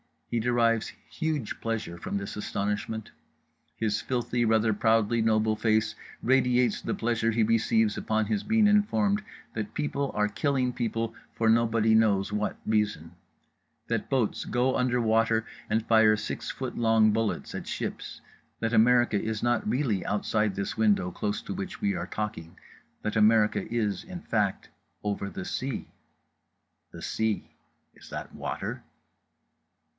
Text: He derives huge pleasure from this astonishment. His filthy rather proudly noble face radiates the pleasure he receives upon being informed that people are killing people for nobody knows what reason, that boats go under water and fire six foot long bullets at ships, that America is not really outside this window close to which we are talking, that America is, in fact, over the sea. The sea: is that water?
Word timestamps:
He 0.31 0.39
derives 0.39 0.93
huge 1.11 1.59
pleasure 1.59 1.97
from 1.97 2.17
this 2.17 2.35
astonishment. 2.37 3.11
His 3.75 4.01
filthy 4.01 4.45
rather 4.45 4.73
proudly 4.73 5.21
noble 5.21 5.55
face 5.57 5.93
radiates 6.23 6.81
the 6.81 6.95
pleasure 6.95 7.29
he 7.31 7.43
receives 7.43 7.97
upon 7.97 8.27
being 8.47 8.65
informed 8.65 9.21
that 9.53 9.73
people 9.75 10.09
are 10.15 10.29
killing 10.29 10.73
people 10.73 11.13
for 11.35 11.49
nobody 11.49 11.93
knows 11.93 12.31
what 12.31 12.55
reason, 12.65 13.11
that 13.89 14.09
boats 14.09 14.45
go 14.45 14.75
under 14.75 15.01
water 15.01 15.45
and 15.69 15.85
fire 15.85 16.15
six 16.15 16.49
foot 16.49 16.77
long 16.77 17.11
bullets 17.11 17.53
at 17.53 17.67
ships, 17.67 18.21
that 18.59 18.73
America 18.73 19.21
is 19.21 19.43
not 19.43 19.67
really 19.69 20.03
outside 20.05 20.55
this 20.55 20.77
window 20.77 21.11
close 21.11 21.43
to 21.43 21.53
which 21.53 21.81
we 21.81 21.93
are 21.93 22.07
talking, 22.07 22.57
that 23.03 23.17
America 23.17 23.69
is, 23.71 24.03
in 24.03 24.21
fact, 24.21 24.69
over 25.03 25.29
the 25.29 25.45
sea. 25.45 25.89
The 26.91 27.01
sea: 27.03 27.51
is 27.93 28.09
that 28.09 28.33
water? 28.33 28.81